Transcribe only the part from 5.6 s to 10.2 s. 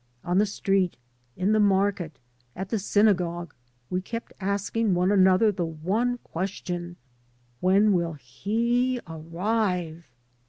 one ques tion, "When will he arrive?'